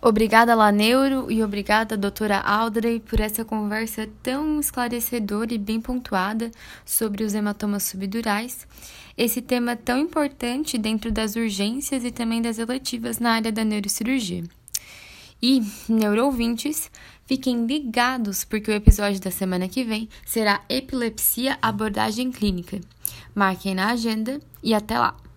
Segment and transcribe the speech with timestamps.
[0.00, 6.52] Obrigada, Laneuro, e obrigada, doutora Aldrey, por essa conversa tão esclarecedora e bem pontuada
[6.86, 8.64] sobre os hematomas subdurais,
[9.16, 14.44] esse tema tão importante dentro das urgências e também das eletivas na área da neurocirurgia.
[15.42, 16.88] E, neuroouvintes,
[17.26, 22.80] fiquem ligados porque o episódio da semana que vem será Epilepsia Abordagem Clínica.
[23.34, 25.27] Marquem na agenda e até lá!